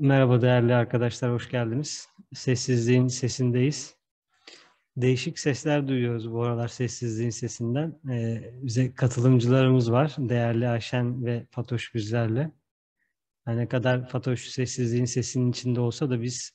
[0.00, 2.08] Merhaba değerli arkadaşlar, hoş geldiniz.
[2.34, 3.96] Sessizliğin sesindeyiz.
[4.96, 8.00] Değişik sesler duyuyoruz bu aralar sessizliğin sesinden.
[8.10, 10.14] Ee, bize katılımcılarımız var.
[10.18, 12.50] Değerli Ayşen ve Fatoş bizlerle.
[13.46, 16.52] Yani ne kadar Fatoş sessizliğin sesinin içinde olsa da biz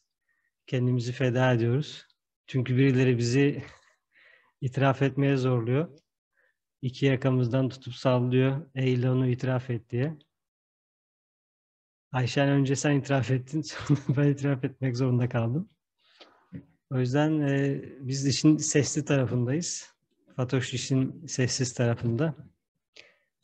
[0.67, 2.07] kendimizi feda ediyoruz.
[2.47, 3.63] Çünkü birileri bizi
[4.61, 5.97] itiraf etmeye zorluyor.
[6.81, 8.65] İki yakamızdan tutup sallıyor.
[8.75, 10.17] Eyle itiraf et diye.
[12.13, 15.69] Ayşen önce sen itiraf ettin, sonra ben itiraf etmek zorunda kaldım.
[16.91, 19.93] O yüzden e, biz işin sesli tarafındayız.
[20.35, 22.35] Fatoş işin sessiz tarafında.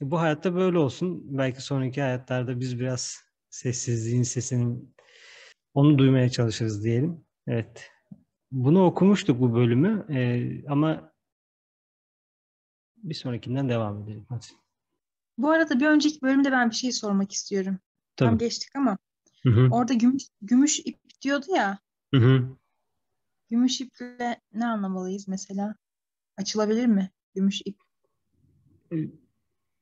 [0.02, 1.38] E, bu hayatta böyle olsun.
[1.38, 3.18] Belki sonraki hayatlarda biz biraz
[3.50, 4.95] sessizliğin sesinin
[5.73, 7.26] onu duymaya çalışırız diyelim.
[7.48, 7.92] Evet.
[8.52, 11.14] Bunu okumuştuk bu bölümü e, ama
[12.98, 14.26] bir sonrakinden devam edelim.
[14.30, 14.45] Hadi.
[15.38, 17.80] Bu arada bir önceki bölümde ben bir şey sormak istiyorum.
[18.20, 18.39] Tam Tabii.
[18.39, 18.98] geçtik ama
[19.44, 19.67] Hı hı.
[19.72, 21.80] orada gümüş, gümüş ip diyordu ya.
[22.14, 22.58] Hı hı.
[23.50, 25.76] Gümüş iple ne anlamalıyız mesela?
[26.38, 27.78] Açılabilir mi gümüş ip?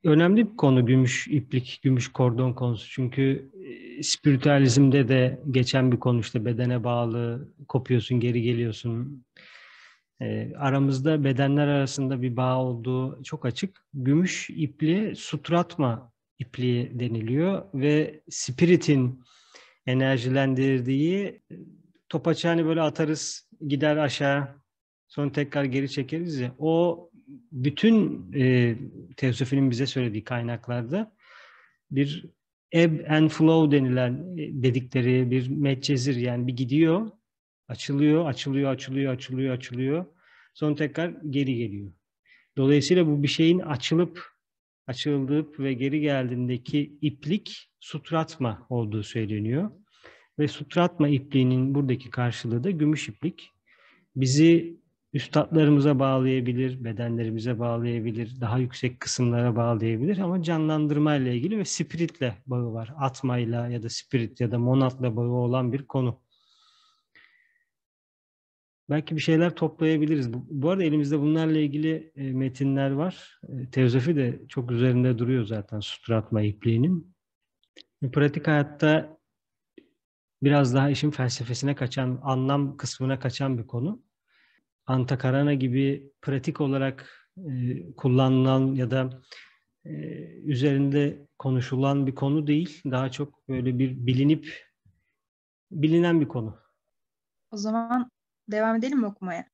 [0.03, 2.89] Önemli bir konu gümüş iplik, gümüş kordon konusu.
[2.89, 3.51] Çünkü
[3.97, 9.25] e, spiritüalizmde de geçen bir konu işte bedene bağlı, kopuyorsun, geri geliyorsun.
[10.21, 13.85] E, aramızda bedenler arasında bir bağ olduğu çok açık.
[13.93, 19.23] Gümüş ipliğe sutratma ipliği deniliyor ve spiritin
[19.85, 21.41] enerjilendirdiği
[22.09, 24.47] topaçı hani böyle atarız, gider aşağı,
[25.07, 26.55] sonra tekrar geri çekeriz ya.
[26.59, 27.03] O
[27.51, 28.75] bütün e,
[29.17, 31.15] Teosofinin bize söylediği kaynaklarda
[31.91, 32.25] bir
[32.71, 37.11] ebb and flow denilen e, dedikleri bir medcezir yani bir gidiyor,
[37.67, 40.05] açılıyor, açılıyor, açılıyor, açılıyor, açılıyor.
[40.53, 41.91] Sonra tekrar geri geliyor.
[42.57, 44.36] Dolayısıyla bu bir şeyin açılıp
[44.87, 49.71] açıldığı ve geri geldiğindeki iplik sutratma olduğu söyleniyor.
[50.39, 53.49] Ve sutratma ipliğinin buradaki karşılığı da gümüş iplik.
[54.15, 54.77] Bizi
[55.13, 62.73] üstadlarımıza bağlayabilir, bedenlerimize bağlayabilir, daha yüksek kısımlara bağlayabilir ama canlandırma ile ilgili ve spiritle bağı
[62.73, 62.93] var.
[62.97, 66.21] Atmayla ya da spirit ya da monatla bağı olan bir konu.
[68.89, 70.33] Belki bir şeyler toplayabiliriz.
[70.33, 73.39] Bu, bu arada elimizde bunlarla ilgili e, metinler var.
[73.47, 77.15] E, Teozofi de çok üzerinde duruyor zaten sutratma ipliğinin.
[78.01, 79.17] E, pratik hayatta
[80.43, 84.03] biraz daha işin felsefesine kaçan, anlam kısmına kaçan bir konu.
[84.85, 87.51] Antakarana gibi pratik olarak e,
[87.97, 89.21] kullanılan ya da
[89.85, 89.91] e,
[90.43, 92.81] üzerinde konuşulan bir konu değil.
[92.85, 94.67] Daha çok böyle bir bilinip
[95.71, 96.57] bilinen bir konu.
[97.51, 98.09] O zaman
[98.47, 99.45] devam edelim mi okumaya?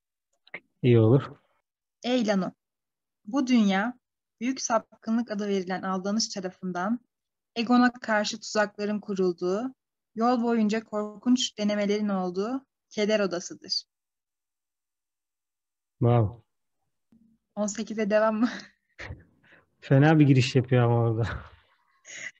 [0.81, 1.23] İyi olur.
[2.03, 2.51] Ey Lano!
[3.25, 3.99] Bu dünya,
[4.41, 6.99] büyük sapkınlık adı verilen aldanış tarafından,
[7.55, 9.75] egona karşı tuzakların kurulduğu,
[10.15, 13.83] yol boyunca korkunç denemelerin olduğu keder odasıdır.
[15.99, 16.43] Wow.
[17.55, 18.49] 18'e devam mı?
[19.81, 21.27] Fena bir giriş yapıyor ama orada.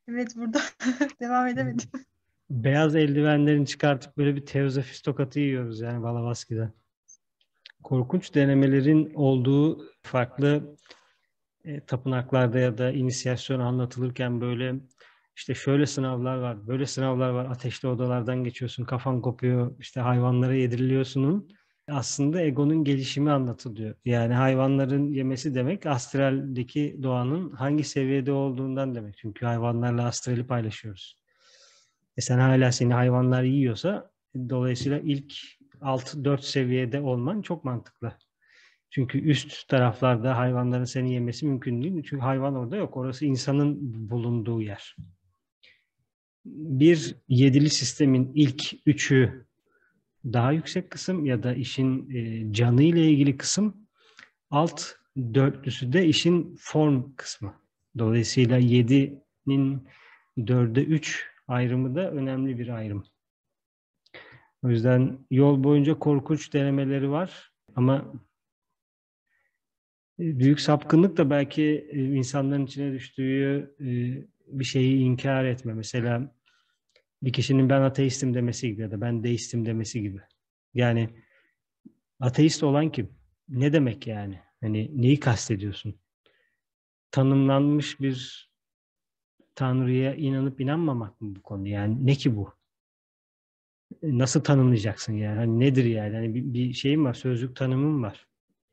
[0.08, 0.62] evet burada
[1.20, 1.90] devam edemedim.
[2.50, 6.74] Beyaz eldivenlerini çıkartıp böyle bir teozofist tokatı yiyoruz yani Balavaski'den.
[7.84, 10.76] Korkunç denemelerin olduğu farklı
[11.66, 14.76] e, tapınaklarda ya da inisiyasyon anlatılırken böyle
[15.36, 21.50] işte şöyle sınavlar var, böyle sınavlar var, ateşli odalardan geçiyorsun, kafan kopuyor, işte hayvanlara yediriliyorsunun
[21.88, 23.96] aslında egonun gelişimi anlatılıyor.
[24.06, 29.18] Yani hayvanların yemesi demek astraldeki doğanın hangi seviyede olduğundan demek.
[29.18, 31.23] Çünkü hayvanlarla astrali paylaşıyoruz.
[32.18, 34.12] E sen hala seni hayvanlar yiyorsa
[34.50, 35.34] dolayısıyla ilk
[35.82, 38.18] 6-4 seviyede olman çok mantıklı.
[38.90, 42.04] Çünkü üst taraflarda hayvanların seni yemesi mümkün değil.
[42.04, 42.98] Çünkü hayvan orada yok.
[42.98, 43.78] Orası insanın
[44.10, 44.96] bulunduğu yer.
[46.46, 49.46] Bir yedili sistemin ilk üçü
[50.26, 53.88] daha yüksek kısım ya da işin e, canı ile ilgili kısım
[54.50, 54.84] alt
[55.18, 57.54] dörtlüsü de işin form kısmı.
[57.98, 59.88] Dolayısıyla 7'nin
[60.38, 63.04] 4'e 3 ayrımı da önemli bir ayrım.
[64.64, 68.14] O yüzden yol boyunca korkunç denemeleri var ama
[70.20, 73.88] e, büyük sapkınlık da belki e, insanların içine düştüğü e,
[74.48, 75.74] bir şeyi inkar etme.
[75.74, 76.36] Mesela
[77.24, 80.20] bir kişinin ben ateistim demesi gibi ya da ben deistim demesi gibi.
[80.74, 81.10] Yani
[82.20, 83.10] ateist olan kim?
[83.50, 84.40] Ne demek yani?
[84.62, 85.96] Hani neyi kastediyorsun?
[87.12, 88.50] Tanımlanmış bir
[89.56, 91.68] Tanrı'ya inanıp inanmamak mı bu konu?
[91.68, 92.54] Yani ne ki bu?
[94.04, 95.38] Nasıl tanımlayacaksın yani?
[95.38, 96.16] Hani nedir yani?
[96.16, 98.28] Hani bir, bir şeyim var, sözlük tanımım var.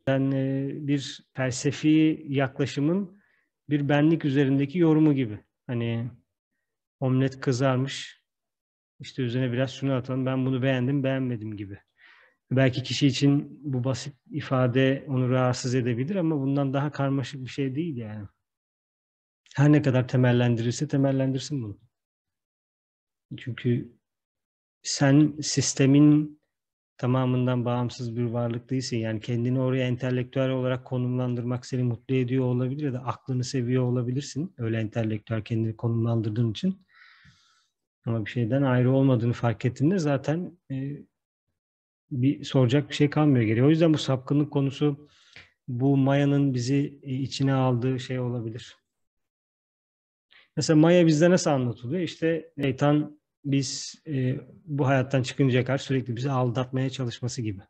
[0.07, 3.23] Ben e, bir felsefi yaklaşımın
[3.71, 5.39] bir benlik üzerindeki yorumu gibi.
[5.67, 6.11] Hani
[7.01, 8.21] omlet kızarmış,
[9.01, 10.27] İşte üzerine biraz şunu atalım.
[10.27, 11.79] Ben bunu beğendim, beğenmedim gibi.
[12.51, 17.75] Belki kişi için bu basit ifade onu rahatsız edebilir ama bundan daha karmaşık bir şey
[17.75, 18.29] değil yani.
[19.61, 21.79] Her ne kadar temellendirirse temellendirsin bunu.
[23.37, 23.93] Çünkü
[24.83, 26.41] sen sistemin
[26.97, 28.97] tamamından bağımsız bir varlık değilsin.
[28.97, 34.55] Yani kendini oraya entelektüel olarak konumlandırmak seni mutlu ediyor olabilir ya da aklını seviyor olabilirsin.
[34.59, 36.87] Öyle entelektüel kendini konumlandırdığın için.
[38.05, 40.97] Ama bir şeyden ayrı olmadığını fark ettiğinde zaten e,
[42.11, 43.65] bir soracak bir şey kalmıyor geriye.
[43.65, 45.09] O yüzden bu sapkınlık konusu
[45.69, 48.80] bu Maya'nın bizi e, içine aldığı şey olabilir.
[50.61, 52.03] Mesela Maya bizde nasıl anlatılıyor?
[52.03, 57.63] İşte şeytan biz e, bu hayattan çıkıncaya kadar sürekli bizi aldatmaya çalışması gibi.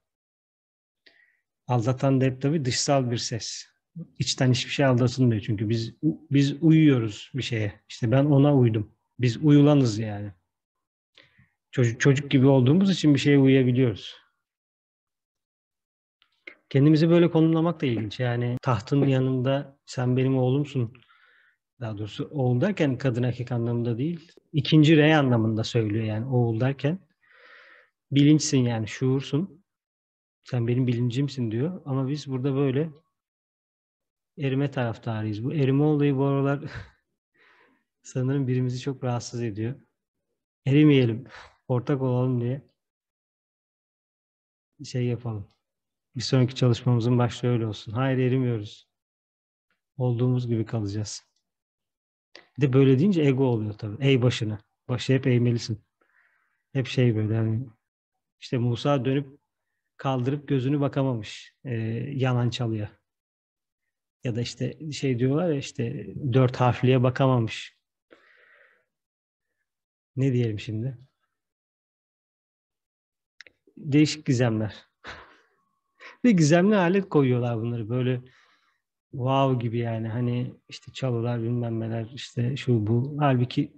[1.67, 3.67] Aldatan da hep tabii dışsal bir ses.
[4.19, 5.95] İçten hiçbir şey aldatılmıyor çünkü biz
[6.31, 7.81] biz uyuyoruz bir şeye.
[7.89, 8.93] İşte ben ona uydum.
[9.19, 10.33] Biz uyulanız yani.
[11.71, 14.17] Çocuk, çocuk gibi olduğumuz için bir şeye uyuyabiliyoruz.
[16.71, 18.21] Kendimizi böyle konumlamak da ilginç.
[18.21, 20.93] Yani tahtın yanında sen benim oğlumsun.
[21.81, 24.33] Daha doğrusu oğul derken kadın erkek anlamında değil.
[24.53, 26.99] İkinci rey anlamında söylüyor yani oğul derken.
[28.11, 29.65] Bilinçsin yani şuursun.
[30.45, 31.83] Sen benim bilincimsin diyor.
[31.85, 32.91] Ama biz burada böyle
[34.39, 35.45] erime taraftarıyız.
[35.45, 36.61] Bu erime olayı bu aralar
[38.03, 39.75] sanırım birimizi çok rahatsız ediyor.
[40.67, 41.25] Erimeyelim,
[41.69, 42.71] ortak olalım diye
[44.85, 45.49] şey yapalım.
[46.17, 47.93] Bir sonraki çalışmamızın başlığı öyle olsun.
[47.93, 48.89] Hayır erimiyoruz.
[49.97, 51.30] Olduğumuz gibi kalacağız.
[52.57, 54.05] Bir de böyle deyince ego oluyor tabii.
[54.05, 54.59] Ey başını.
[54.89, 55.85] Başı hep eğmelisin.
[56.73, 57.67] Hep şey böyle yani
[58.41, 59.41] işte Musa dönüp
[59.97, 61.75] kaldırıp gözünü bakamamış e,
[62.15, 63.01] yanan çalıya.
[64.25, 67.77] Ya da işte şey diyorlar ya işte dört harfliye bakamamış.
[70.17, 70.99] Ne diyelim şimdi?
[73.77, 74.75] Değişik gizemler.
[76.25, 78.23] Ve gizemli alet koyuyorlar bunları böyle
[79.13, 83.17] wow gibi yani hani işte çalılar bilmem neler işte şu bu.
[83.19, 83.73] Halbuki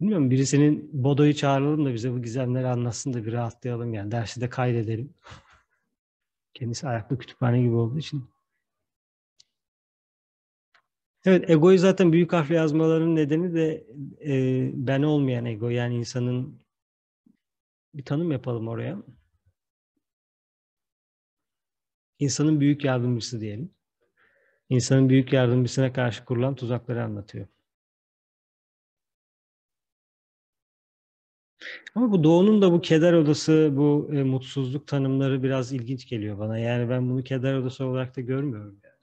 [0.00, 4.12] bilmiyorum birisinin Bodo'yu çağıralım da bize bu gizemleri anlatsın da bir rahatlayalım yani.
[4.12, 5.14] Dersi de kaydedelim.
[6.54, 8.24] Kendisi ayaklı kütüphane gibi olduğu için.
[11.24, 13.86] Evet, egoyu zaten büyük harfle yazmaların nedeni de
[14.24, 15.68] e, ben olmayan ego.
[15.68, 16.60] Yani insanın
[17.94, 19.02] bir tanım yapalım oraya.
[22.18, 23.77] İnsanın büyük yardımcısı diyelim.
[24.68, 27.46] İnsanın büyük yardımcısına karşı kurulan tuzakları anlatıyor.
[31.94, 36.58] Ama bu Doğu'nun da bu keder odası, bu e, mutsuzluk tanımları biraz ilginç geliyor bana.
[36.58, 38.80] Yani ben bunu keder odası olarak da görmüyorum.
[38.84, 38.94] Yani.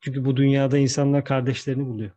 [0.00, 2.10] Çünkü bu dünyada insanlar kardeşlerini buluyor.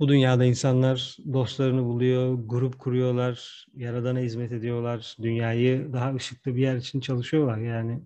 [0.00, 6.76] Bu dünyada insanlar dostlarını buluyor, grup kuruyorlar, Yaradan'a hizmet ediyorlar, dünyayı daha ışıklı bir yer
[6.76, 7.58] için çalışıyorlar.
[7.58, 8.02] Yani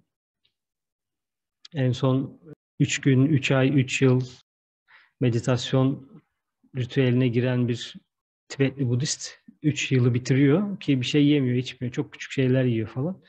[1.75, 2.41] en son
[2.81, 4.23] 3 gün, 3 ay, 3 yıl
[5.21, 6.09] meditasyon
[6.77, 7.95] ritüeline giren bir
[8.49, 9.31] Tibetli Budist
[9.63, 11.93] 3 yılı bitiriyor ki bir şey yemiyor, içmiyor.
[11.93, 13.23] Çok küçük şeyler yiyor falan.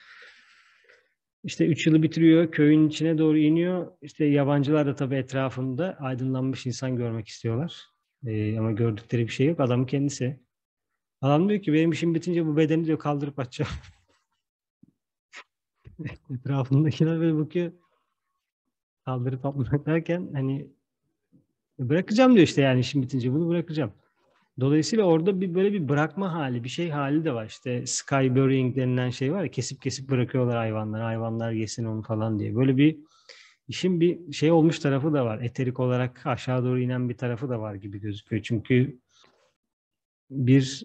[1.44, 3.92] İşte 3 yılı bitiriyor, köyün içine doğru iniyor.
[4.02, 7.86] İşte yabancılar da tabii etrafında aydınlanmış insan görmek istiyorlar.
[8.26, 9.60] Ee, ama gördükleri bir şey yok.
[9.60, 10.40] Adamın kendisi.
[11.22, 13.72] Adam diyor ki benim işim bitince bu bedeni diyor kaldırıp açacağım.
[16.30, 17.72] Etrafındakiler böyle bakıyor.
[19.06, 20.68] Kaldırıp atmak derken hani
[21.80, 23.92] bırakacağım diyor işte yani işim bitince bunu bırakacağım.
[24.60, 27.46] Dolayısıyla orada bir böyle bir bırakma hali, bir şey hali de var.
[27.46, 31.04] İşte sky burying denilen şey var ya kesip kesip bırakıyorlar hayvanları.
[31.04, 32.56] Hayvanlar yesin onu falan diye.
[32.56, 32.98] Böyle bir
[33.68, 35.42] işin bir şey olmuş tarafı da var.
[35.42, 38.44] Eterik olarak aşağı doğru inen bir tarafı da var gibi gözüküyor.
[38.44, 39.00] Çünkü
[40.30, 40.84] bir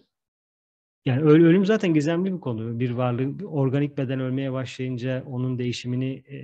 [1.05, 2.81] yani ölüm zaten gizemli bir konu.
[2.81, 6.37] Bir varlık, bir organik beden ölmeye başlayınca onun değişimini e,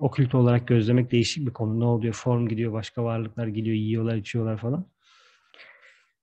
[0.00, 1.80] okült olarak gözlemek değişik bir konu.
[1.80, 2.14] Ne oluyor?
[2.14, 4.86] Form gidiyor, başka varlıklar geliyor, yiyorlar, içiyorlar falan.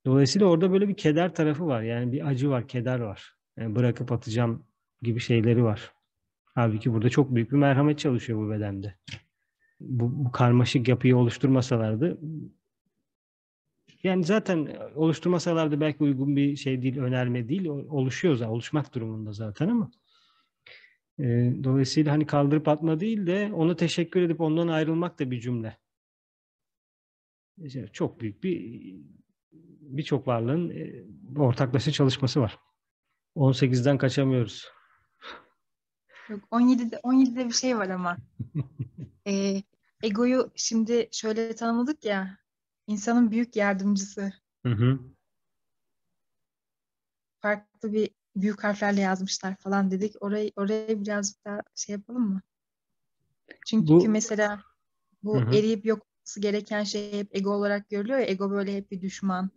[0.06, 1.82] Dolayısıyla orada böyle bir keder tarafı var.
[1.82, 3.36] Yani bir acı var, keder var.
[3.58, 4.64] Yani bırakıp atacağım
[5.02, 5.92] gibi şeyleri var.
[6.46, 8.96] Halbuki burada çok büyük bir merhamet çalışıyor bu bedende.
[9.80, 12.18] Bu, bu karmaşık yapıyı oluşturmasalardı
[14.04, 17.66] yani zaten oluşturmasalardı belki uygun bir şey değil, önerme değil.
[17.68, 19.92] Oluşuyor zaten, oluşmak durumunda zaten ama
[21.20, 25.78] e, dolayısıyla hani kaldırıp atma değil de ona teşekkür edip ondan ayrılmak da bir cümle.
[27.58, 28.86] İşte çok büyük bir
[29.82, 31.04] birçok varlığın e,
[31.40, 32.60] ortaklaşa çalışması var.
[33.36, 34.68] 18'den kaçamıyoruz.
[36.30, 38.18] Yok 17'de 17'de bir şey var ama.
[39.28, 39.64] ee,
[40.04, 42.38] egoyu şimdi şöyle tanımladık ya.
[42.88, 44.34] insanın büyük yardımcısı.
[44.66, 45.00] Hı hı.
[47.42, 48.10] farklı bir
[48.42, 50.16] büyük harflerle yazmışlar falan dedik.
[50.22, 52.42] Orayı oraya biraz daha şey yapalım mı?
[53.68, 54.64] Çünkü bu, mesela
[55.24, 58.26] bu hı eriyip yok olması gereken şey hep ego olarak görülüyor ya.
[58.26, 59.50] Ego böyle hep bir düşman.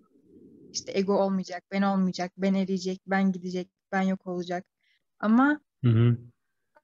[0.73, 4.67] İşte ego olmayacak, ben olmayacak, ben eriyecek, ben gidecek, ben yok olacak.
[5.21, 6.19] Ama hı hı.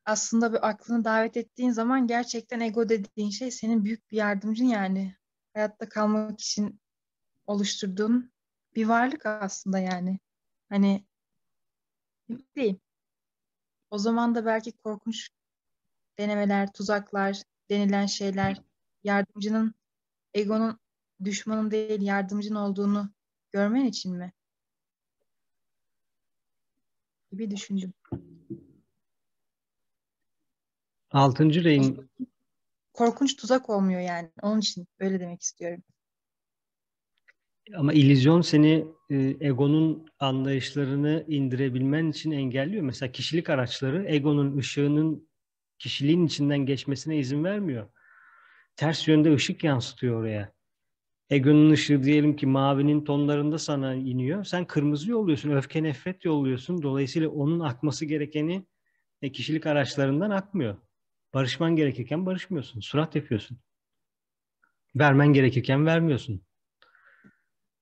[0.05, 5.17] aslında bir aklını davet ettiğin zaman gerçekten ego dediğin şey senin büyük bir yardımcın yani.
[5.55, 6.81] Hayatta kalmak için
[7.47, 8.33] oluşturduğun
[8.77, 10.19] bir varlık aslında yani.
[10.69, 11.07] Hani
[12.29, 12.79] değil.
[13.91, 15.29] O zaman da belki korkunç
[16.19, 18.63] denemeler, tuzaklar, denilen şeyler
[19.05, 19.75] yardımcının
[20.35, 20.79] egonun
[21.25, 23.11] düşmanın değil yardımcın olduğunu
[23.53, 24.33] görmen için mi?
[27.31, 27.93] Gibi düşündüm.
[31.11, 32.11] Altıncı reyin
[32.93, 34.31] korkunç tuzak olmuyor yani.
[34.43, 35.83] Onun için öyle demek istiyorum.
[37.77, 42.83] Ama illüzyon seni egonun anlayışlarını indirebilmen için engelliyor.
[42.83, 45.29] Mesela kişilik araçları egonun ışığının
[45.79, 47.89] kişiliğin içinden geçmesine izin vermiyor.
[48.77, 50.53] Ters yönde ışık yansıtıyor oraya.
[51.31, 54.45] Egonun ışığı diyelim ki mavinin tonlarında sana iniyor.
[54.45, 56.83] Sen kırmızı yolluyorsun, öfke nefret yolluyorsun.
[56.83, 58.67] Dolayısıyla onun akması gerekeni
[59.23, 60.77] e, kişilik araçlarından akmıyor.
[61.35, 62.81] Barışman gerekirken barışmıyorsun.
[62.81, 63.59] Surat yapıyorsun.
[64.97, 66.47] Vermen gerekirken vermiyorsun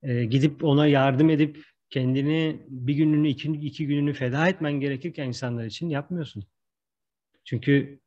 [0.04, 5.64] e, gidip ona yardım edip kendini bir gününü, iki, iki gününü feda etmen gerekirken insanlar
[5.64, 6.44] için yapmıyorsun.
[7.44, 8.00] Çünkü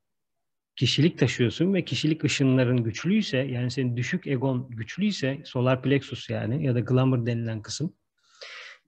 [0.76, 6.76] kişilik taşıyorsun ve kişilik ışınların güçlüyse yani senin düşük egon güçlüyse solar plexus yani ya
[6.76, 7.94] da glamour denilen kısım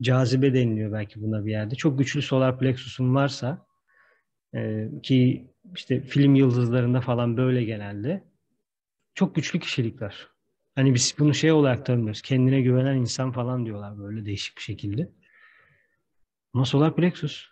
[0.02, 1.76] cazibe deniliyor belki buna bir yerde.
[1.76, 3.68] Çok güçlü solar plexusun varsa
[4.56, 8.24] e, ki işte film yıldızlarında falan böyle genelde
[9.14, 10.28] çok güçlü kişilikler.
[10.76, 12.22] Hani biz bunu şey olarak tanımlıyoruz.
[12.22, 15.12] Kendine güvenen insan falan diyorlar böyle değişik bir şekilde.
[16.54, 17.48] Ama solar plexus.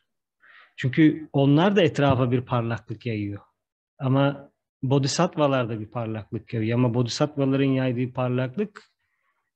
[0.75, 3.41] Çünkü onlar da etrafa bir parlaklık yayıyor.
[3.99, 4.51] Ama
[4.83, 6.79] bodhisattvalar da bir parlaklık yayıyor.
[6.79, 8.83] Ama bodhisattvaların yaydığı parlaklık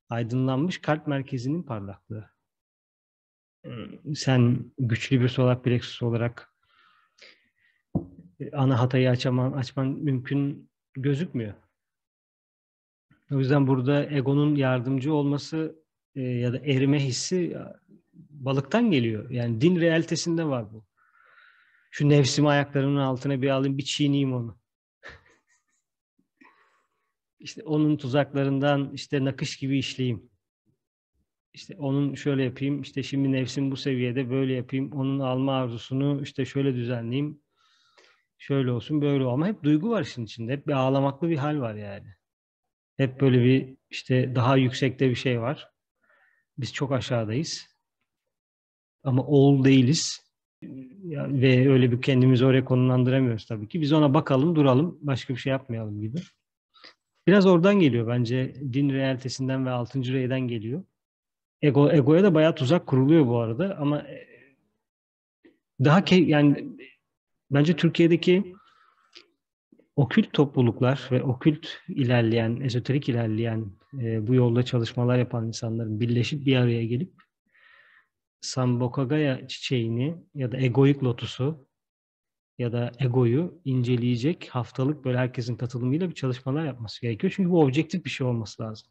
[0.09, 2.29] aydınlanmış kalp merkezinin parlaklığı.
[4.15, 6.53] Sen güçlü bir solar plexus olarak
[8.53, 11.53] ana hatayı açaman, açman mümkün gözükmüyor.
[13.31, 15.75] O yüzden burada egonun yardımcı olması
[16.15, 17.57] e, ya da erime hissi
[18.13, 19.29] balıktan geliyor.
[19.29, 20.85] Yani din realitesinde var bu.
[21.91, 24.57] Şu nefsimi ayaklarımın altına bir alayım, bir çiğneyim onu.
[27.39, 30.29] İşte onun tuzaklarından işte nakış gibi işleyeyim.
[31.53, 36.45] İşte onun şöyle yapayım, işte şimdi nefsim bu seviyede böyle yapayım, onun alma arzusunu işte
[36.45, 37.41] şöyle düzenleyeyim.
[38.37, 39.47] Şöyle olsun, böyle olma.
[39.47, 40.53] Hep duygu var işin içinde.
[40.53, 42.07] Hep bir ağlamaklı bir hal var yani.
[42.97, 45.71] Hep böyle bir işte daha yüksekte bir şey var.
[46.57, 47.67] Biz çok aşağıdayız.
[49.03, 50.31] Ama oğul değiliz.
[51.13, 53.81] Ve öyle bir kendimizi oraya konumlandıramıyoruz tabii ki.
[53.81, 56.17] Biz ona bakalım, duralım, başka bir şey yapmayalım gibi.
[57.27, 58.55] Biraz oradan geliyor bence.
[58.73, 60.83] Din realitesinden ve altıncı reyden geliyor.
[61.61, 64.27] Ego, egoya da bayağı tuzak kuruluyor bu arada ama e,
[65.83, 66.67] daha ke yani
[67.51, 68.53] bence Türkiye'deki
[69.95, 76.55] okült topluluklar ve okült ilerleyen, ezoterik ilerleyen, e, bu yolda çalışmalar yapan insanların birleşip bir
[76.55, 77.13] araya gelip
[78.41, 81.67] Sambokagaya çiçeğini ya da egoik lotusu
[82.57, 87.33] ya da egoyu inceleyecek haftalık böyle herkesin katılımıyla bir çalışmalar yapması gerekiyor.
[87.35, 88.87] Çünkü bu objektif bir şey olması lazım.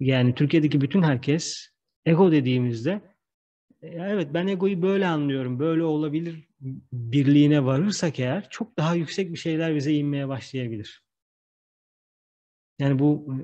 [0.00, 1.68] Yani Türkiye'deki bütün herkes
[2.06, 3.09] ego dediğimizde
[3.82, 6.48] evet ben egoyu böyle anlıyorum, böyle olabilir
[6.92, 11.04] birliğine varırsak eğer çok daha yüksek bir şeyler bize inmeye başlayabilir.
[12.78, 13.36] Yani bu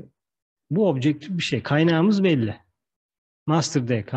[0.70, 1.62] bu objektif bir şey.
[1.62, 2.56] Kaynağımız belli.
[3.46, 4.14] Master DK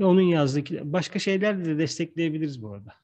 [0.00, 2.94] ve onun yazdığı başka şeyler de destekleyebiliriz bu arada.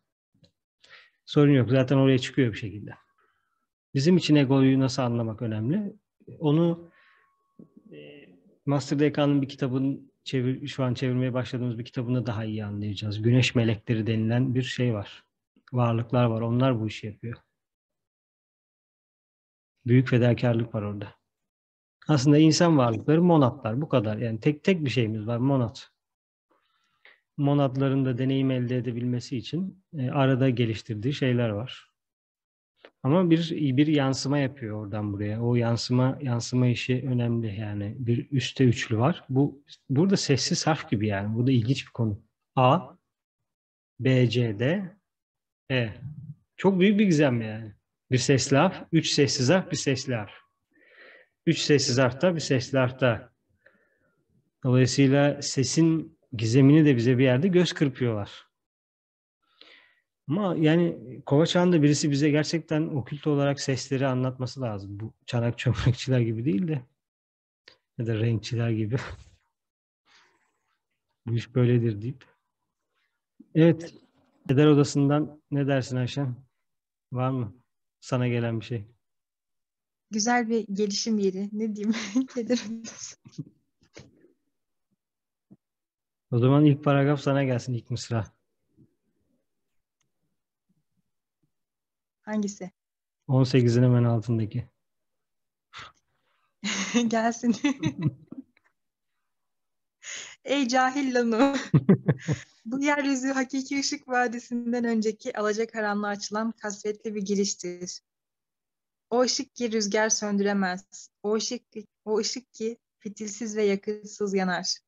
[1.27, 1.71] Sorun yok.
[1.71, 2.95] Zaten oraya çıkıyor bir şekilde.
[3.95, 5.97] Bizim için egoyu nasıl anlamak önemli.
[6.39, 6.91] Onu
[7.93, 8.29] e,
[8.67, 13.23] Master DK'nın bir kitabın çevir, şu an çevirmeye başladığımız bir kitabında daha iyi anlayacağız.
[13.23, 15.25] Güneş melekleri denilen bir şey var.
[15.73, 16.41] Varlıklar var.
[16.41, 17.37] Onlar bu işi yapıyor.
[19.87, 21.15] Büyük fedakarlık var orada.
[22.09, 23.81] Aslında insan varlıkları monatlar.
[23.81, 24.17] Bu kadar.
[24.19, 25.39] Yani tek tek bir şeyimiz var.
[25.39, 25.91] Monat.
[27.37, 31.91] Monatların da deneyim elde edebilmesi için e, arada geliştirdiği şeyler var.
[33.03, 35.43] Ama bir bir yansıma yapıyor oradan buraya.
[35.43, 37.97] O yansıma yansıma işi önemli yani.
[37.99, 39.25] Bir üstte üçlü var.
[39.29, 41.35] Bu burada sessiz harf gibi yani.
[41.37, 42.23] Bu da ilginç bir konu.
[42.57, 42.81] A
[44.01, 44.95] B C D
[45.71, 45.89] E.
[46.57, 47.73] Çok büyük bir gizem yani.
[48.11, 50.35] Bir sesli harf, üç sessiz harf, bir sesli harf.
[51.47, 53.33] Üç sessiz harfta, bir sesli harfta.
[54.65, 58.46] Dolayısıyla sesin gizemini de bize bir yerde göz kırpıyorlar.
[60.29, 65.01] Ama yani Kovaçan'da birisi bize gerçekten okült olarak sesleri anlatması lazım.
[65.01, 66.83] Bu çanak çömlekçiler gibi değil de
[67.99, 68.97] ya da renkçiler gibi.
[71.27, 72.25] Bu iş böyledir deyip.
[73.55, 73.95] Evet.
[74.51, 76.37] Eder odasından ne dersin Ayşen?
[77.13, 77.55] Var mı
[78.01, 78.85] sana gelen bir şey?
[80.11, 81.49] Güzel bir gelişim yeri.
[81.53, 81.95] Ne diyeyim?
[82.35, 83.17] Keder odası.
[86.31, 88.36] O zaman ilk paragraf sana gelsin ilk mısra.
[92.27, 92.71] Hangisi?
[93.29, 94.69] 18'in hemen altındaki.
[97.09, 97.57] Gelsin.
[100.45, 101.57] Ey cahil Lanu.
[102.65, 108.01] Bu yeryüzü hakiki ışık vadisinden önceki alacakaranlığa açılan kasvetli bir giriştir.
[109.11, 111.11] O ışık ki rüzgar söndüremez.
[111.23, 111.63] O ışık,
[112.05, 114.79] o ışık ki fitilsiz ve yakıtsız yanar.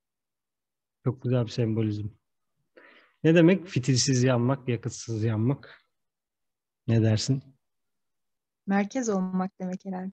[1.04, 2.08] Çok güzel bir sembolizm.
[3.24, 5.87] Ne demek fitilsiz yanmak, yakıtsız yanmak?
[6.88, 7.42] Ne dersin?
[8.66, 10.12] Merkez olmak demek herhalde.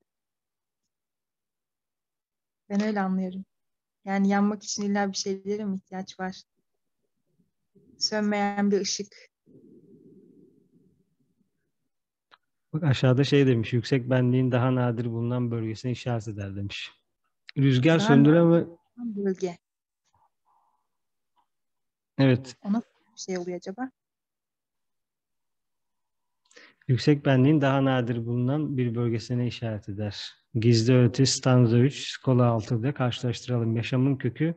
[2.70, 3.46] Ben öyle anlıyorum.
[4.06, 6.42] Yani yanmak için illa bir şeylere mi ihtiyaç var?
[7.98, 9.16] Sönmeyen bir ışık.
[12.74, 16.92] Bak aşağıda şey demiş, yüksek benliğin daha nadir bulunan bölgesine işaret eder demiş.
[17.58, 18.66] Rüzgar Daha söndüreme...
[18.98, 19.58] Bölge.
[22.18, 23.92] Evet, O nasıl bir şey oluyor acaba?
[26.88, 30.34] Yüksek benliğin daha nadir bulunan bir bölgesine işaret eder.
[30.54, 33.76] Gizli öğreti stanza 3, skola 6'da karşılaştıralım.
[33.76, 34.56] Yaşamın kökü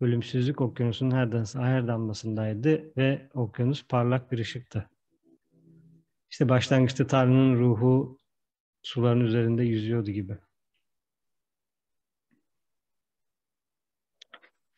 [0.00, 4.90] ölümsüzlük okyanusunun her, dans, her damlasındaydı ve okyanus parlak bir ışıktı.
[6.30, 8.18] İşte başlangıçta Tanrı'nın ruhu
[8.82, 10.38] suların üzerinde yüzüyordu gibi.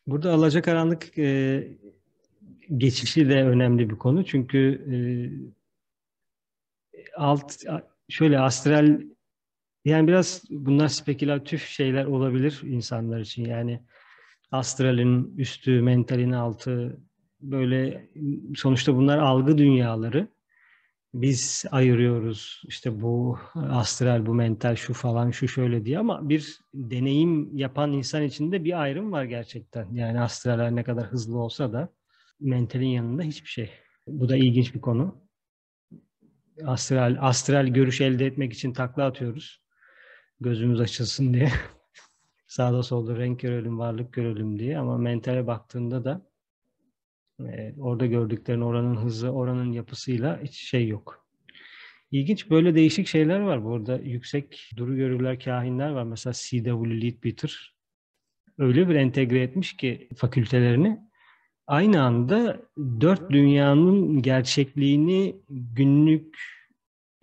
[0.07, 1.69] Burada alacakaranlık e,
[2.77, 4.25] geçişi de önemli bir konu.
[4.25, 4.59] Çünkü
[4.93, 4.97] e,
[7.17, 7.53] alt
[8.09, 9.01] şöyle astral
[9.85, 13.45] yani biraz bunlar spekülatif şeyler olabilir insanlar için.
[13.45, 13.81] Yani
[14.53, 17.01] astralin üstü, mentalin altı
[17.41, 18.09] böyle
[18.57, 20.29] sonuçta bunlar algı dünyaları.
[21.15, 27.57] Biz ayırıyoruz işte bu astral, bu mental, şu falan, şu şöyle diye ama bir deneyim
[27.57, 29.93] yapan insan içinde bir ayrım var gerçekten.
[29.93, 31.89] Yani astraller ne kadar hızlı olsa da
[32.41, 33.71] mentalin yanında hiçbir şey.
[34.07, 35.24] Bu da ilginç bir konu.
[36.63, 39.61] Astral, astral görüş elde etmek için takla atıyoruz.
[40.41, 41.53] Gözümüz açılsın diye.
[42.47, 44.79] Sağda solda renk görelim, varlık görelim diye.
[44.79, 46.27] Ama mentale baktığında da
[47.41, 51.27] e, orada gördüklerin oranın hızı, oranın yapısıyla hiç şey yok.
[52.11, 53.65] İlginç böyle değişik şeyler var.
[53.65, 56.05] Burada yüksek duru görürler, kahinler var.
[56.05, 57.01] Mesela C.W.
[57.03, 57.75] Leadbeater
[58.59, 61.04] öyle bir entegre etmiş ki fakültelerini
[61.67, 62.63] aynı anda
[63.01, 66.37] dört dünyanın gerçekliğini günlük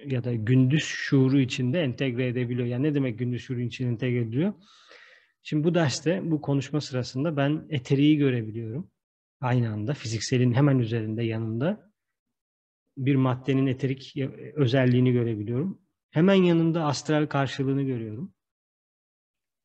[0.06, 2.68] ya da gündüz şuuru içinde entegre edebiliyor.
[2.68, 4.54] Yani ne demek gündüz şuuru için entegre ediliyor?
[5.44, 8.92] Şimdi bu derste, bu konuşma sırasında ben eteriği görebiliyorum.
[9.42, 11.92] Aynı anda fizikselin hemen üzerinde yanında
[12.98, 14.16] bir maddenin eterik
[14.56, 15.82] özelliğini görebiliyorum.
[16.12, 18.34] Hemen yanında astral karşılığını görüyorum.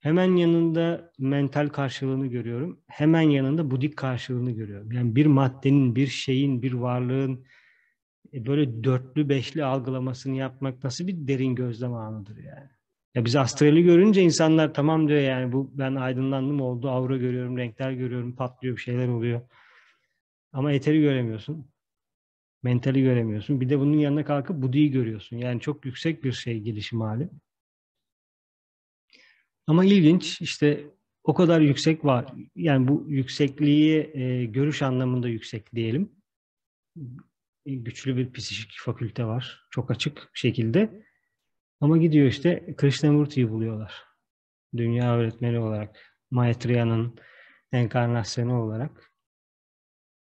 [0.01, 2.81] Hemen yanında mental karşılığını görüyorum.
[2.89, 4.93] Hemen yanında budik karşılığını görüyorum.
[4.93, 7.45] Yani bir maddenin, bir şeyin, bir varlığın
[8.33, 12.69] e, böyle dörtlü beşli algılamasını yapmak nasıl bir derin gözlem anıdır yani.
[13.15, 17.93] Ya biz astrali görünce insanlar tamam diyor yani bu ben aydınlandım oldu, aura görüyorum, renkler
[17.93, 19.41] görüyorum, patlıyor bir şeyler oluyor.
[20.53, 21.71] Ama eteri göremiyorsun.
[22.63, 23.61] Mentali göremiyorsun.
[23.61, 25.37] Bir de bunun yanına kalkıp budiyi görüyorsun.
[25.37, 27.31] Yani çok yüksek bir şey gelişim hali.
[29.67, 30.91] Ama ilginç işte
[31.25, 32.33] o kadar yüksek var.
[32.57, 36.13] Yani bu yüksekliği e, görüş anlamında yüksek diyelim.
[37.67, 39.67] Güçlü bir psikik fakülte var.
[39.71, 41.07] Çok açık bir şekilde.
[41.81, 44.05] Ama gidiyor işte Krishnamurti'yi buluyorlar.
[44.77, 46.17] Dünya öğretmeni olarak.
[46.31, 47.19] Maitreya'nın
[47.73, 49.13] enkarnasyonu olarak.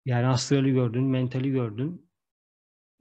[0.05, 2.09] Yani astrali gördün, mentali gördün.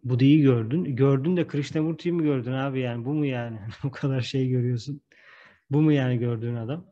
[0.04, 0.96] Budi'yi gördün.
[0.96, 3.04] Gördün de Krishnamurti'yi mi gördün abi yani?
[3.04, 3.60] Bu mu yani?
[3.84, 5.00] o kadar şey görüyorsun.
[5.74, 6.86] Bu mu yani gördüğün adam?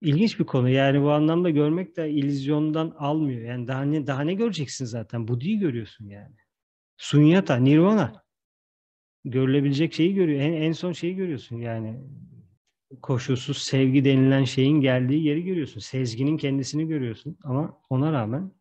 [0.00, 0.68] İlginç bir konu.
[0.68, 3.40] Yani bu anlamda görmek de illüzyondan almıyor.
[3.40, 5.28] Yani daha ne daha ne göreceksin zaten?
[5.28, 6.36] Budi'yi görüyorsun yani.
[6.96, 8.24] Sunyata, nirvana.
[9.24, 10.40] Görülebilecek şeyi görüyor.
[10.40, 12.00] En, en son şeyi görüyorsun yani.
[13.02, 15.80] Koşulsuz sevgi denilen şeyin geldiği yeri görüyorsun.
[15.80, 17.38] Sezginin kendisini görüyorsun.
[17.44, 18.52] Ama ona rağmen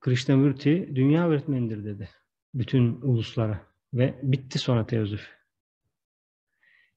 [0.00, 2.08] Krishnamurti dünya öğretmenidir dedi.
[2.54, 3.66] Bütün uluslara.
[3.94, 5.35] Ve bitti sonra teozüf.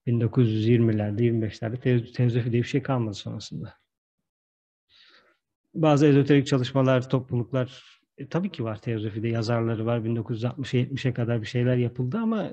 [0.10, 3.74] 1920'lerde, 25'lerde teozofi diye bir şey kalmadı sonrasında.
[5.74, 10.00] bazı ezoterik çalışmalar, topluluklar e, tabii ki var teozofide yazarları var.
[10.00, 12.52] 1960'a 70'e kadar bir şeyler yapıldı ama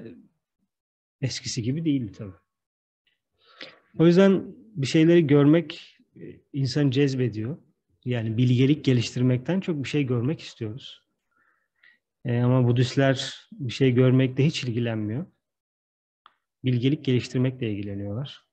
[1.21, 2.37] eskisi gibi değil tabii.
[3.99, 6.21] O yüzden bir şeyleri görmek e,
[6.53, 7.57] insanı cezbediyor.
[8.05, 11.01] Yani bilgelik geliştirmekten çok bir şey görmek istiyoruz.
[12.25, 15.27] E, ama Budistler bir şey görmekle hiç ilgilenmiyor.
[16.67, 18.47] Bilgelik geliştirmekle ilgileniyorlar.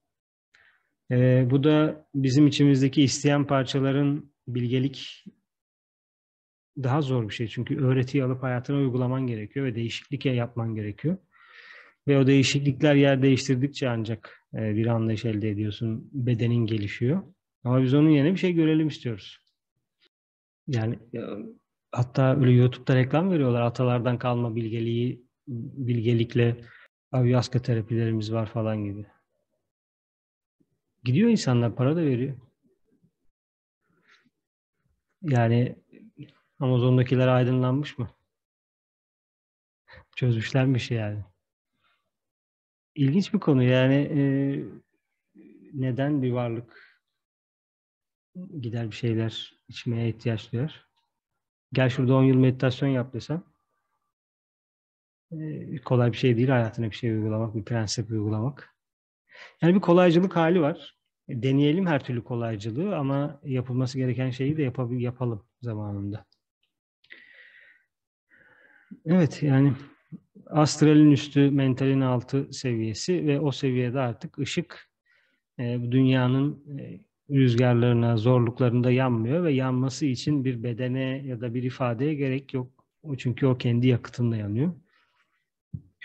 [1.12, 5.26] E, bu da bizim içimizdeki isteyen parçaların bilgelik
[6.78, 7.48] daha zor bir şey.
[7.48, 11.18] Çünkü öğretiyi alıp hayatına uygulaman gerekiyor ve değişiklik yapman gerekiyor.
[12.08, 16.10] Ve o değişiklikler yer değiştirdikçe ancak e, bir anlayış elde ediyorsun.
[16.14, 17.24] Bedenin gelişiyor.
[17.64, 19.38] Ama biz onun yerine bir şey görelim istiyoruz.
[20.68, 21.20] Yani e,
[21.92, 23.62] hatta öyle YouTube'da reklam veriyorlar.
[23.62, 26.58] Atalardan kalma bilgeliği, bilgelikle
[27.14, 29.06] ayahuasca terapilerimiz var falan gibi.
[31.04, 32.38] Gidiyor insanlar, para da veriyor.
[35.22, 35.76] Yani
[36.60, 38.10] Amazon'dakiler aydınlanmış mı?
[40.16, 41.24] Çözmüşlermiş yani.
[42.96, 44.22] İlginç bir konu yani e,
[45.74, 47.02] neden bir varlık
[48.62, 50.88] gider bir şeyler içmeye ihtiyaç duyar?
[51.74, 53.53] Gel şurada 10 yıl meditasyon yap desem
[55.86, 58.76] kolay bir şey değil hayatına bir şey uygulamak, bir prensip uygulamak.
[59.62, 60.98] Yani bir kolaycılık hali var.
[61.28, 66.26] E, deneyelim her türlü kolaycılığı ama yapılması gereken şeyi de yapab- yapalım zamanında.
[69.06, 69.74] Evet yani
[70.48, 74.90] astralin üstü, mentalin altı seviyesi ve o seviyede artık ışık
[75.60, 82.14] e, dünyanın e, rüzgarlarına, zorluklarında yanmıyor ve yanması için bir bedene ya da bir ifadeye
[82.14, 82.86] gerek yok.
[83.18, 84.74] Çünkü o kendi yakıtında yanıyor.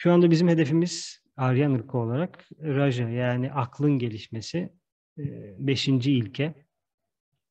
[0.00, 4.72] Şu anda bizim hedefimiz Aryan ırkı olarak Raja yani aklın gelişmesi.
[5.18, 5.24] E,
[5.58, 6.54] beşinci ilke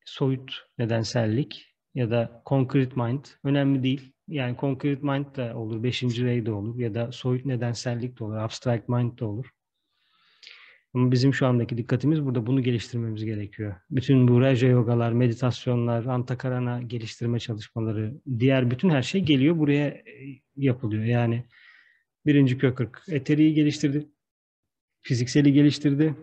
[0.06, 4.14] soyut nedensellik ya da concrete mind önemli değil.
[4.28, 8.36] Yani concrete mind de olur, beşinci ray de olur ya da soyut nedensellik de olur,
[8.36, 9.50] abstract mind de olur.
[10.94, 13.76] Ama bizim şu andaki dikkatimiz burada bunu geliştirmemiz gerekiyor.
[13.90, 20.04] Bütün bu Raja yogalar, meditasyonlar, Antakarana geliştirme çalışmaları, diğer bütün her şey geliyor buraya e,
[20.56, 21.04] yapılıyor.
[21.04, 21.44] Yani
[22.28, 24.10] birinci kökırk eteriyi geliştirdi,
[25.02, 26.16] fizikseli geliştirdi.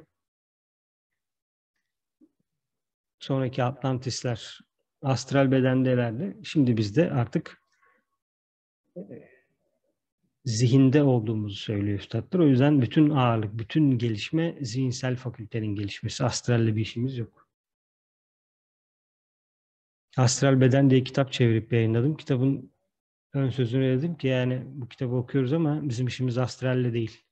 [3.19, 4.61] Sonraki Atlantisler
[5.03, 6.37] astral bedendelerdi.
[6.45, 7.63] Şimdi biz de artık
[10.45, 12.41] zihinde olduğumuzu söylüyor üstadlar.
[12.41, 16.25] O yüzden bütün ağırlık, bütün gelişme zihinsel fakültenin gelişmesi.
[16.25, 17.49] Astralle bir işimiz yok.
[20.17, 22.17] Astral Beden diye kitap çevirip yayınladım.
[22.17, 22.74] Kitabın
[23.35, 27.23] ön sözünü dedim ki yani bu kitabı okuyoruz ama bizim işimiz astralle değil.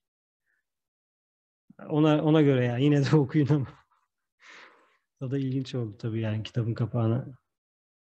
[1.88, 3.66] Ona ona göre ya yine de okuyun ama.
[5.20, 7.38] o da ilginç oldu tabii yani kitabın kapağına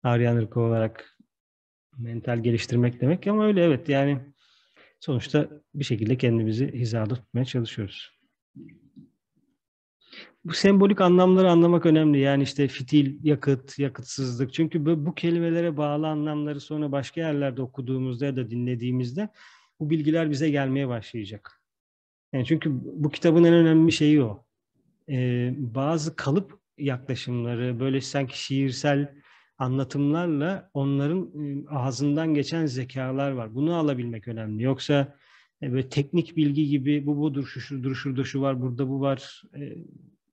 [0.03, 1.19] Aryan ırkı olarak
[1.99, 4.21] mental geliştirmek demek ama öyle evet yani
[5.01, 8.21] sonuçta bir şekilde kendimizi hizada tutmaya çalışıyoruz.
[10.45, 12.19] Bu sembolik anlamları anlamak önemli.
[12.19, 14.53] Yani işte fitil, yakıt, yakıtsızlık.
[14.53, 19.29] Çünkü bu, bu kelimelere bağlı anlamları sonra başka yerlerde okuduğumuzda ya da dinlediğimizde
[19.81, 21.61] bu bilgiler bize gelmeye başlayacak.
[22.33, 24.45] Yani çünkü bu kitabın en önemli şeyi o.
[25.09, 29.15] Ee, bazı kalıp yaklaşımları, böyle sanki şiirsel
[29.59, 31.33] anlatımlarla onların
[31.71, 33.55] ağzından geçen zekalar var.
[33.55, 34.63] Bunu alabilmek önemli.
[34.63, 35.17] Yoksa
[35.63, 39.43] e, böyle teknik bilgi gibi bu budur, şu şudur, şurada şu var, burada bu var.
[39.55, 39.77] E,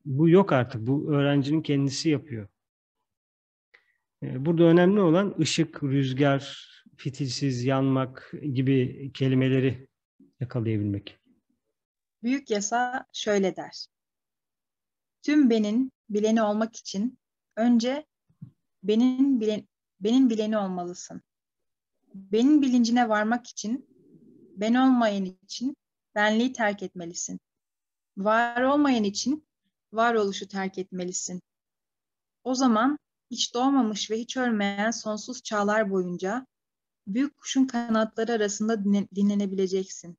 [0.05, 0.87] bu yok artık.
[0.87, 2.47] Bu öğrencinin kendisi yapıyor.
[4.23, 9.87] E, burada önemli olan ışık, rüzgar, fitilsiz, yanmak gibi kelimeleri
[10.39, 11.17] yakalayabilmek.
[12.23, 13.85] Büyük yasa şöyle der.
[15.21, 17.17] Tüm benin bileni olmak için
[17.55, 18.05] önce
[18.83, 19.67] benim bilen,
[19.99, 21.21] benim bileni olmalısın.
[22.13, 23.92] Benim bilincine varmak için,
[24.53, 25.75] ben olmayan için
[26.15, 27.39] benliği terk etmelisin.
[28.17, 29.47] Var olmayan için
[29.93, 31.41] varoluşu terk etmelisin.
[32.43, 32.99] O zaman
[33.31, 36.47] hiç doğmamış ve hiç ölmeyen sonsuz çağlar boyunca
[37.07, 38.83] büyük kuşun kanatları arasında
[39.15, 40.17] dinlenebileceksin.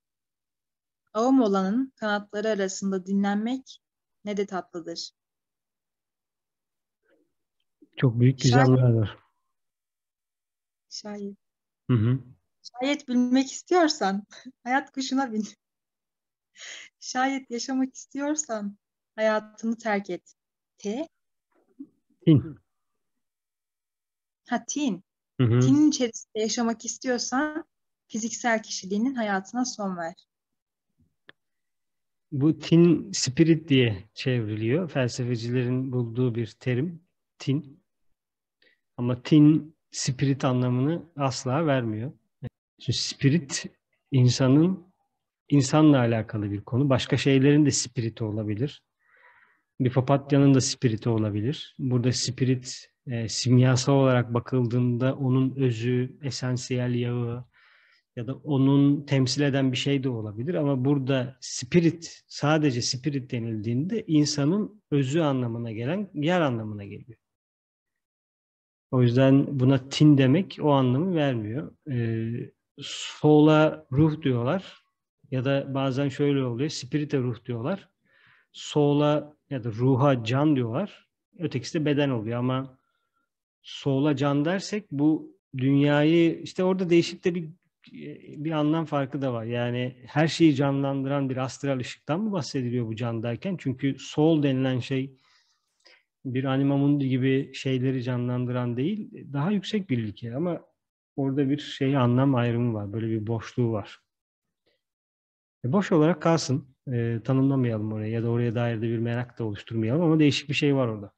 [1.14, 3.80] Ağım olanın kanatları arasında dinlenmek
[4.24, 5.10] ne de tatlıdır.
[7.96, 9.18] Çok büyük gizemler var.
[10.88, 11.36] Şayet.
[11.90, 12.18] Hı hı.
[12.72, 14.24] Şayet bilmek istiyorsan
[14.64, 15.48] hayat kuşuna bin.
[17.00, 18.78] Şayet yaşamak istiyorsan
[19.16, 20.34] hayatını terk et.
[20.78, 21.08] T.
[22.26, 22.58] Tin.
[24.48, 25.04] Ha tin.
[25.40, 25.60] Hı hı.
[25.60, 27.64] Tinin içerisinde yaşamak istiyorsan
[28.08, 30.14] fiziksel kişiliğinin hayatına son ver.
[32.32, 34.90] Bu tin spirit diye çevriliyor.
[34.90, 37.02] Felsefecilerin bulduğu bir terim.
[37.38, 37.84] Tin.
[38.96, 42.12] Ama tin spirit anlamını asla vermiyor.
[42.84, 43.66] Çünkü spirit
[44.10, 44.94] insanın
[45.48, 46.88] insanla alakalı bir konu.
[46.88, 48.82] Başka şeylerin de spiriti olabilir.
[49.80, 51.76] Bir papatyanın da spiriti olabilir.
[51.78, 57.44] Burada spirit e, simyasal olarak bakıldığında onun özü, esansiyel yağı
[58.16, 60.54] ya da onun temsil eden bir şey de olabilir.
[60.54, 67.18] Ama burada spirit, sadece spirit denildiğinde insanın özü anlamına gelen yer anlamına geliyor.
[68.90, 71.76] O yüzden buna tin demek o anlamı vermiyor.
[71.90, 74.84] E, soul'a ruh diyorlar
[75.30, 77.88] ya da bazen şöyle oluyor, spirite ruh diyorlar.
[78.52, 81.08] Soul'a ya da ruha can diyorlar.
[81.38, 82.78] Ötekisi de beden oluyor ama
[83.62, 87.50] soğula can dersek bu dünyayı işte orada değişik de bir
[88.44, 89.44] bir anlam farkı da var.
[89.44, 93.56] Yani her şeyi canlandıran bir astral ışıktan mı bahsediliyor bu can derken?
[93.58, 95.16] Çünkü soul denilen şey
[96.24, 100.60] bir animamundi gibi şeyleri canlandıran değil, daha yüksek bir ilke ama
[101.16, 102.92] orada bir şey anlam ayrımı var.
[102.92, 104.00] Böyle bir boşluğu var.
[105.64, 106.74] E boş olarak kalsın.
[106.92, 110.54] E, tanımlamayalım oraya ya da oraya dair de bir merak da oluşturmayalım ama değişik bir
[110.54, 111.12] şey var orada.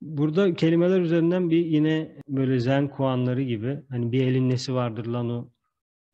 [0.00, 5.52] Burada kelimeler üzerinden bir yine böyle zen kuanları gibi hani bir elin nesi vardır Lanu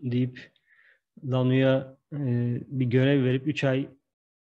[0.01, 0.53] deyip
[1.25, 2.19] Lanu'ya e,
[2.67, 3.89] bir görev verip 3 ay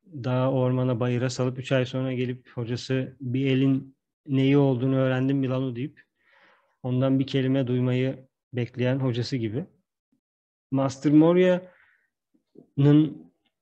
[0.07, 5.49] daha ormana bayıra salıp 3 ay sonra gelip hocası bir elin neyi olduğunu öğrendim mi
[5.49, 6.03] Lanu deyip
[6.83, 9.67] ondan bir kelime duymayı bekleyen hocası gibi.
[10.71, 11.73] Master Moria'nın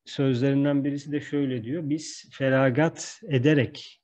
[0.05, 1.83] sözlerinden birisi de şöyle diyor.
[1.91, 4.03] Biz feragat ederek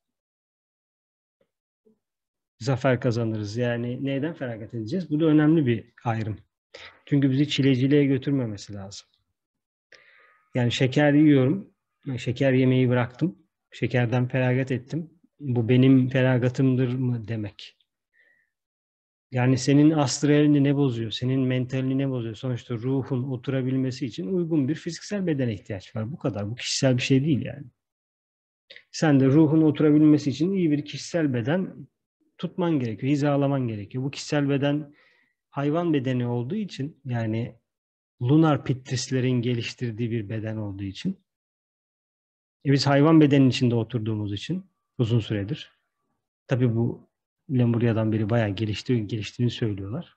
[2.59, 3.57] zafer kazanırız.
[3.57, 5.11] Yani neyden feragat edeceğiz?
[5.11, 6.39] Bu da önemli bir ayrım.
[7.07, 9.09] Çünkü bizi çileciliğe götürmemesi lazım.
[10.55, 11.75] Yani şeker yiyorum.
[12.17, 13.39] Şeker yemeyi bıraktım.
[13.73, 15.11] Şekerden feragat ettim.
[15.41, 17.77] Bu benim feragatımdır mı demek.
[19.33, 21.11] Yani senin astralini ne bozuyor?
[21.11, 22.35] Senin mentalini ne bozuyor?
[22.35, 26.13] Sonuçta ruhun oturabilmesi için uygun bir fiziksel bedene ihtiyaç var.
[26.13, 26.51] Bu kadar.
[26.51, 27.67] Bu kişisel bir şey değil yani.
[28.91, 31.89] Sen de ruhun oturabilmesi için iyi bir kişisel beden
[32.39, 34.05] tutman gerekiyor, hizalaman gerekiyor.
[34.05, 34.95] Bu kişisel beden
[35.51, 37.57] hayvan bedeni olduğu için yani
[38.23, 41.19] lunar pitrislerin geliştirdiği bir beden olduğu için
[42.67, 44.67] e biz hayvan bedenin içinde oturduğumuz için
[44.99, 45.73] uzun süredir
[46.47, 47.12] tabi bu
[47.53, 50.17] Lemurya'dan beri bayağı gelişti, geliştiğini söylüyorlar.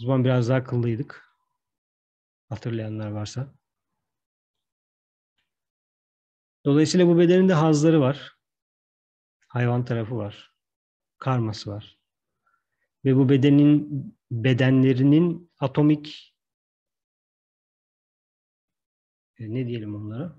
[0.00, 1.28] O zaman biraz daha akıllıydık.
[2.48, 3.54] Hatırlayanlar varsa.
[6.64, 8.36] Dolayısıyla bu bedenin de hazları var.
[9.48, 10.48] Hayvan tarafı var
[11.18, 11.98] karması var.
[13.04, 13.88] Ve bu bedenin
[14.30, 16.34] bedenlerinin atomik
[19.38, 20.36] e, ne diyelim onlara?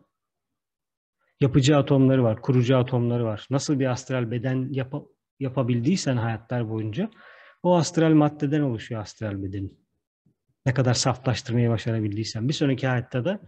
[1.39, 3.47] Yapıcı atomları var, kurucu atomları var.
[3.49, 4.93] Nasıl bir astral beden yap
[5.39, 7.09] yapabildiysen hayatlar boyunca
[7.63, 9.79] o astral maddeden oluşuyor astral bedenin.
[10.65, 12.47] Ne kadar saflaştırmayı başarabildiysen.
[12.47, 13.39] Bir sonraki hayatta da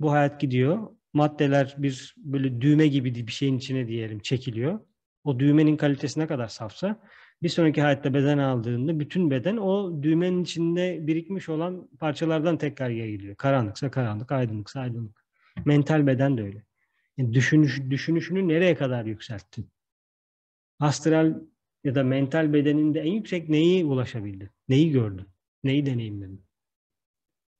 [0.00, 0.88] bu hayat gidiyor.
[1.12, 4.80] Maddeler bir böyle düğme gibi bir şeyin içine diyelim çekiliyor
[5.24, 7.00] o düğmenin kalitesi ne kadar safsa
[7.42, 13.36] bir sonraki hayatta beden aldığında bütün beden o düğmenin içinde birikmiş olan parçalardan tekrar yayılıyor.
[13.36, 15.24] Karanlıksa karanlık, aydınlıksa aydınlık.
[15.64, 16.64] Mental beden de öyle.
[17.16, 19.70] Yani düşünüş, düşünüşünü nereye kadar yükselttin?
[20.82, 21.40] Astral
[21.84, 24.50] ya da mental bedeninde en yüksek neyi ulaşabildin?
[24.68, 25.28] Neyi gördün?
[25.64, 26.46] Neyi deneyimledin?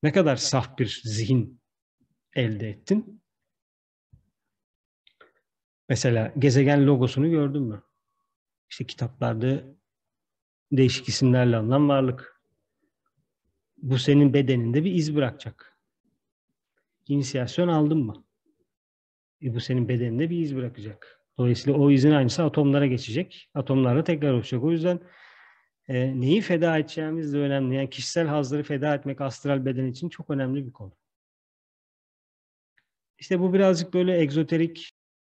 [0.02, 1.60] Ne kadar saf bir zihin
[2.34, 3.22] elde ettin?
[5.88, 7.82] Mesela gezegen logosunu gördün mü?
[8.70, 9.64] İşte kitaplarda
[10.72, 12.42] değişik isimlerle alınan varlık.
[13.76, 15.78] Bu senin bedeninde bir iz bırakacak.
[17.08, 18.24] İnisiyasyon aldın mı?
[19.42, 21.21] E bu senin bedeninde bir iz bırakacak.
[21.42, 23.50] Dolayısıyla o izin aynısı atomlara geçecek.
[23.54, 24.64] Atomlarla tekrar oluşacak.
[24.64, 25.00] O yüzden
[25.88, 27.74] e, neyi feda edeceğimiz de önemli.
[27.74, 30.92] Yani kişisel hazları feda etmek astral beden için çok önemli bir konu.
[33.18, 34.92] İşte bu birazcık böyle egzoterik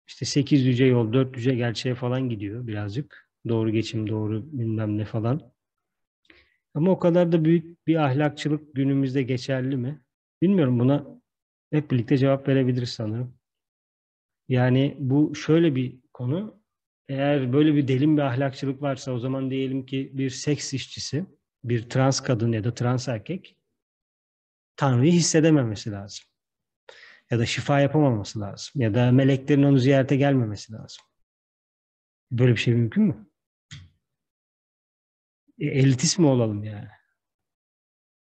[0.08, 3.30] işte 8 yüce yol, 4 yüce gerçeğe falan gidiyor birazcık.
[3.48, 5.54] Doğru geçim, doğru bilmem ne falan.
[6.74, 10.02] Ama o kadar da büyük bir ahlakçılık günümüzde geçerli mi?
[10.42, 11.06] Bilmiyorum buna
[11.72, 13.37] hep birlikte cevap verebiliriz sanırım.
[14.48, 16.62] Yani bu şöyle bir konu.
[17.10, 21.26] Eğer böyle bir derin bir ahlakçılık varsa o zaman diyelim ki bir seks işçisi,
[21.64, 23.58] bir trans kadın ya da trans erkek
[24.76, 26.26] Tanrı'yı hissedememesi lazım
[27.32, 28.82] ya da şifa yapamaması lazım.
[28.82, 31.04] Ya da meleklerin onu ziyarete gelmemesi lazım.
[32.32, 33.28] Böyle bir şey mümkün mü?
[35.60, 36.88] E, elitist mi olalım yani?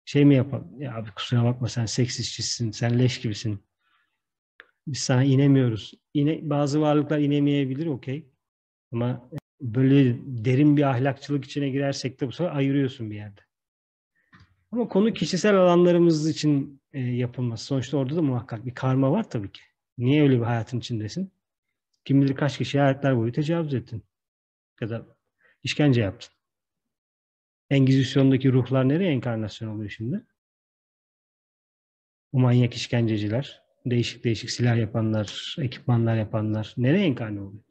[0.05, 0.81] Şey mi yapalım?
[0.81, 3.65] Ya abi kusura bakma sen seks işçisin, sen leş gibisin.
[4.87, 5.93] Biz sana inemiyoruz.
[6.13, 8.29] İne, bazı varlıklar inemeyebilir okey.
[8.91, 9.29] Ama
[9.61, 13.41] böyle derin bir ahlakçılık içine girersek de bu sefer ayırıyorsun bir yerde.
[14.71, 17.65] Ama konu kişisel alanlarımız için e, yapılması.
[17.65, 19.61] Sonuçta orada da muhakkak bir karma var tabii ki.
[19.97, 21.31] Niye öyle bir hayatın içindesin?
[22.05, 24.03] Kim bilir kaç kişiye hayatlar boyu tecavüz ettin.
[24.81, 25.17] Ya da
[25.63, 26.33] işkence yaptın.
[27.69, 30.25] Engizisyondaki ruhlar nereye enkarnasyon oluyor şimdi?
[32.31, 37.63] O manyak işkenceciler, değişik değişik silah yapanlar, ekipmanlar yapanlar nereye enkarne oluyor?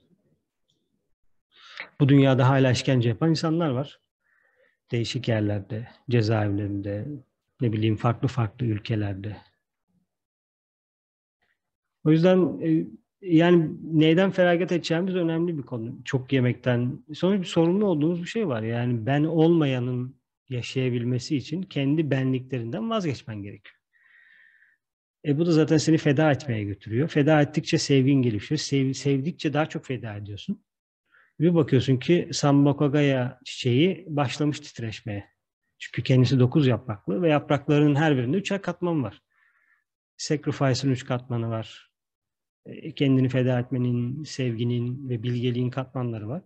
[2.01, 4.01] Bu dünyada hala işkence yapan insanlar var.
[4.93, 7.07] Değişik yerlerde, cezaevlerinde,
[7.61, 9.37] ne bileyim farklı farklı ülkelerde.
[12.05, 12.87] O yüzden e,
[13.23, 15.99] yani neyden feragat edeceğimiz önemli bir konu.
[16.05, 17.05] Çok yemekten.
[17.15, 18.63] Sonra bir sorumlu olduğumuz bir şey var.
[18.63, 20.17] Yani ben olmayanın
[20.49, 23.84] yaşayabilmesi için kendi benliklerinden vazgeçmen gerekiyor.
[25.25, 27.09] E bu da zaten seni feda etmeye götürüyor.
[27.09, 28.59] Feda ettikçe sevgin gelişiyor.
[28.59, 30.65] Sev, sevdikçe daha çok feda ediyorsun.
[31.41, 35.35] Bir bakıyorsun ki Sambakogaya çiçeği başlamış titreşmeye.
[35.79, 39.23] Çünkü kendisi dokuz yapraklı ve yapraklarının her birinde üçer katman var.
[40.17, 41.91] Sacrifice'ın üç katmanı var.
[42.67, 46.43] E, kendini feda etmenin, sevginin ve bilgeliğin katmanları var.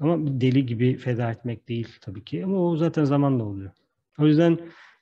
[0.00, 2.44] Ama deli gibi feda etmek değil tabii ki.
[2.44, 3.70] Ama o zaten zamanla oluyor.
[4.18, 4.58] O yüzden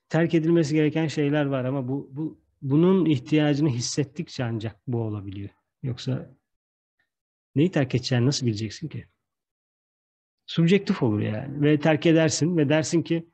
[0.09, 5.51] terk edilmesi gereken şeyler var ama bu, bu bunun ihtiyacını hissettikçe ancak bu olabiliyor.
[5.83, 6.31] Yoksa
[7.55, 9.07] neyi terk edeceğini nasıl bileceksin ki?
[10.47, 11.63] Subjektif olur yani.
[11.63, 13.31] Ve terk edersin ve dersin ki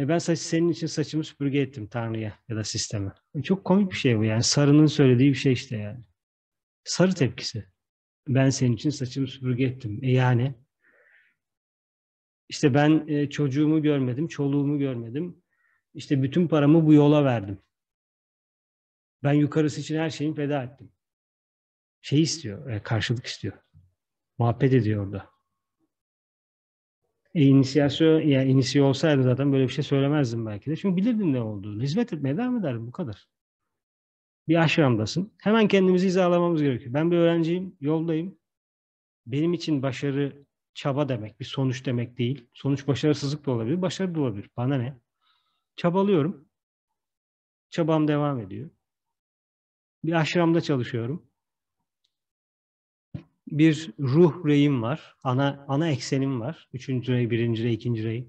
[0.00, 3.12] e ben saç, senin için saçımı süpürge ettim Tanrı'ya ya da sisteme.
[3.34, 4.42] E çok komik bir şey bu yani.
[4.42, 6.00] Sarı'nın söylediği bir şey işte yani.
[6.84, 7.66] Sarı tepkisi.
[8.28, 9.98] Ben senin için saçımı süpürge ettim.
[10.02, 10.54] E yani
[12.50, 15.42] işte ben e, çocuğumu görmedim, çoluğumu görmedim.
[15.94, 17.58] İşte bütün paramı bu yola verdim.
[19.22, 20.92] Ben yukarısı için her şeyimi feda ettim.
[22.00, 23.58] Şey istiyor, e, karşılık istiyor.
[24.38, 25.30] Muhabbet ediyor orada.
[27.34, 30.76] E, inisiyasyon, yani inisiye olsaydı zaten böyle bir şey söylemezdim belki de.
[30.76, 31.82] Çünkü bilirdim ne olduğunu.
[31.82, 33.28] Hizmet etmeye devam ederdim bu kadar.
[34.48, 35.32] Bir aşramdasın.
[35.38, 36.94] Hemen kendimizi hizalamamız gerekiyor.
[36.94, 38.38] Ben bir öğrenciyim, yoldayım.
[39.26, 42.46] Benim için başarı çaba demek, bir sonuç demek değil.
[42.54, 44.50] Sonuç başarısızlık da olabilir, başarı da olabilir.
[44.56, 44.98] Bana ne?
[45.76, 46.48] Çabalıyorum.
[47.70, 48.70] Çabam devam ediyor.
[50.04, 51.30] Bir aşramda çalışıyorum
[53.50, 55.16] bir ruh reyim var.
[55.22, 56.68] Ana ana eksenim var.
[56.72, 58.28] Üçüncü rey, birinci rey, ikinci rey.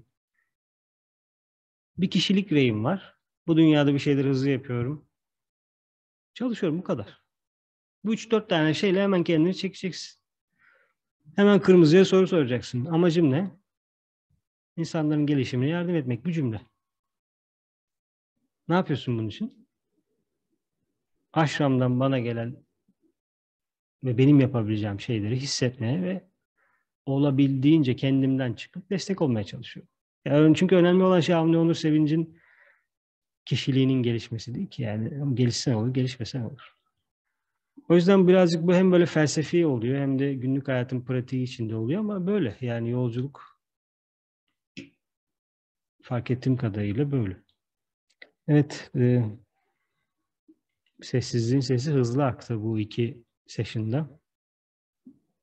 [1.98, 3.16] Bir kişilik reyim var.
[3.46, 5.08] Bu dünyada bir şeyleri hızlı yapıyorum.
[6.34, 7.22] Çalışıyorum bu kadar.
[8.04, 10.21] Bu üç dört tane şeyle hemen kendini çekeceksin.
[11.36, 12.84] Hemen kırmızıya soru soracaksın.
[12.84, 13.50] Amacım ne?
[14.76, 16.24] İnsanların gelişimine yardım etmek.
[16.24, 16.60] Bu cümle.
[18.68, 19.68] Ne yapıyorsun bunun için?
[21.32, 22.56] Aşramdan bana gelen
[24.04, 26.28] ve benim yapabileceğim şeyleri hissetmeye ve
[27.06, 29.92] olabildiğince kendimden çıkıp destek olmaya çalışıyorum.
[30.24, 32.38] Yani çünkü önemli olan şey Avni Onur Sevinç'in
[33.44, 34.82] kişiliğinin gelişmesi değil ki.
[34.82, 36.76] Yani gelişsen olur, gelişmesen olur.
[37.88, 42.00] O yüzden birazcık bu hem böyle felsefi oluyor hem de günlük hayatın pratiği içinde oluyor
[42.00, 42.56] ama böyle.
[42.60, 43.58] Yani yolculuk
[46.02, 47.36] fark ettiğim kadarıyla böyle.
[48.48, 49.24] Evet, e,
[51.02, 54.20] sessizliğin sesi hızlı aktı bu iki session'da.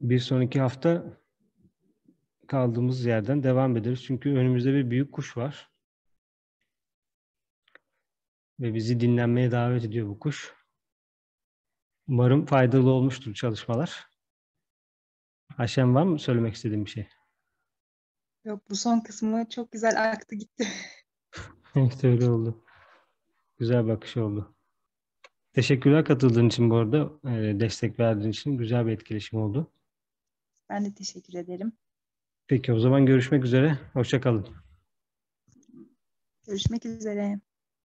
[0.02, 1.18] Bir sonraki hafta
[2.48, 4.04] kaldığımız yerden devam ederiz.
[4.04, 5.70] Çünkü önümüzde bir büyük kuş var.
[8.60, 10.59] Ve bizi dinlenmeye davet ediyor bu kuş.
[12.10, 14.08] Umarım faydalı olmuştur çalışmalar.
[15.58, 17.08] Ayşem var mı söylemek istediğim bir şey?
[18.46, 20.68] Yok bu son kısmı çok güzel aktı gitti.
[21.76, 22.64] evet öyle oldu.
[23.58, 24.56] Güzel bakış oldu.
[25.54, 27.12] Teşekkürler katıldığın için bu arada.
[27.24, 29.72] E, destek verdiğin için güzel bir etkileşim oldu.
[30.70, 31.74] Ben de teşekkür ederim.
[32.48, 33.78] Peki o zaman görüşmek üzere.
[33.94, 34.48] Hoşçakalın.
[36.48, 37.40] Görüşmek üzere.